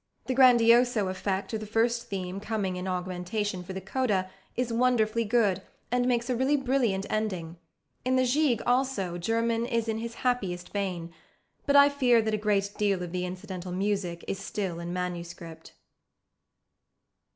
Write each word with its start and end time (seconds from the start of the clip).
The 0.25 0.33
grandioso 0.33 1.09
effect 1.11 1.53
of 1.53 1.59
the 1.59 1.67
first 1.67 2.07
theme 2.09 2.39
coming 2.39 2.75
in 2.75 2.87
augmentation 2.87 3.61
for 3.63 3.73
the 3.73 3.81
coda 3.81 4.31
is 4.55 4.73
wonderfully 4.73 5.23
good, 5.25 5.61
and 5.91 6.07
makes 6.07 6.27
a 6.27 6.35
really 6.35 6.57
brilliant 6.57 7.05
ending. 7.07 7.57
In 8.03 8.15
the 8.15 8.23
Gigue, 8.25 8.63
also, 8.65 9.19
German 9.19 9.67
is 9.67 9.87
in 9.87 9.99
his 9.99 10.15
happiest 10.25 10.69
vein; 10.73 11.13
but 11.67 11.75
I 11.75 11.87
fear 11.87 12.19
that 12.23 12.33
a 12.33 12.37
great 12.39 12.71
deal 12.79 13.03
of 13.03 13.11
the 13.11 13.27
incidental 13.27 13.71
music 13.73 14.25
is 14.27 14.39
still 14.39 14.79
in 14.79 14.91
manuscript. 14.91 15.73